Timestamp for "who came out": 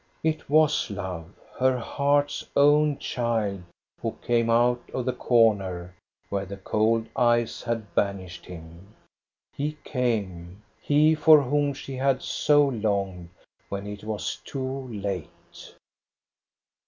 4.01-4.81